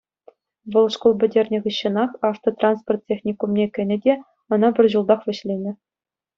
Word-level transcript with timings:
Вӑл 0.75 0.87
шкул 0.95 1.13
пӗтернӗ 1.23 1.57
хыҫҫӑнах 1.65 2.11
автотранспорт 2.31 3.01
техникумне 3.13 3.65
кӗнӗ 3.79 3.97
те 4.09 4.13
ӑна 4.57 4.69
пӗр 4.81 4.85
ҫултах 4.95 5.21
вӗҫленӗ. 5.31 5.71